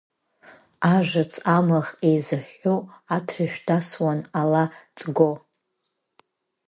[0.93, 2.75] Ажыц, амыӷ еизыҳәҳәо,
[3.15, 4.63] атрышә дасуан, ала
[4.97, 5.31] ҵго.